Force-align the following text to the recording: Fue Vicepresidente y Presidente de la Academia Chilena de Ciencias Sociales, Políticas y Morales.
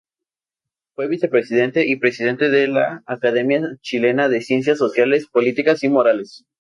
Fue 0.95 1.07
Vicepresidente 1.07 1.85
y 1.87 1.95
Presidente 1.97 2.49
de 2.49 2.67
la 2.67 3.03
Academia 3.05 3.61
Chilena 3.81 4.29
de 4.29 4.41
Ciencias 4.41 4.79
Sociales, 4.79 5.27
Políticas 5.27 5.83
y 5.83 5.89
Morales. 5.89 6.43